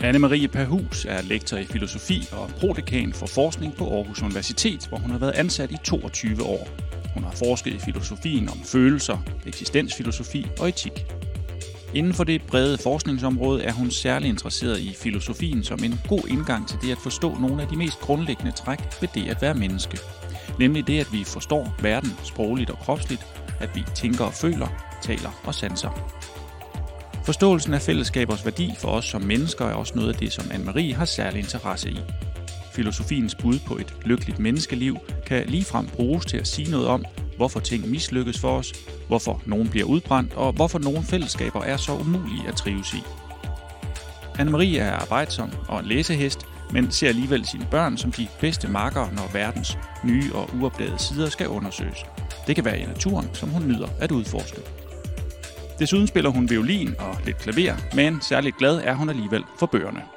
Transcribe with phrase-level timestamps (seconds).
[0.00, 5.10] Anne-Marie Perhus er lektor i filosofi og prodekan for forskning på Aarhus Universitet, hvor hun
[5.10, 6.68] har været ansat i 22 år.
[7.14, 11.06] Hun har forsket i filosofien om følelser, eksistensfilosofi og etik.
[11.94, 16.68] Inden for det brede forskningsområde er hun særlig interesseret i filosofien som en god indgang
[16.68, 19.98] til det at forstå nogle af de mest grundlæggende træk ved det at være menneske.
[20.58, 23.26] Nemlig det, at vi forstår verden sprogligt og kropsligt,
[23.60, 24.68] at vi tænker og føler,
[25.02, 26.25] taler og sanser.
[27.26, 30.94] Forståelsen af fællesskabers værdi for os som mennesker er også noget af det, som Anne-Marie
[30.94, 31.98] har særlig interesse i.
[32.72, 37.04] Filosofiens bud på et lykkeligt menneskeliv kan ligefrem bruges til at sige noget om,
[37.36, 38.72] hvorfor ting mislykkes for os,
[39.08, 43.02] hvorfor nogen bliver udbrændt, og hvorfor nogle fællesskaber er så umulige at trives i.
[44.38, 49.14] Anne-Marie er arbejdsom og en læsehest, men ser alligevel sine børn som de bedste markere,
[49.14, 51.98] når verdens nye og uopdagede sider skal undersøges.
[52.46, 54.85] Det kan være i naturen, som hun nyder at udforske.
[55.78, 60.15] Desuden spiller hun violin og lidt klaver, men særligt glad er hun alligevel for bøgerne.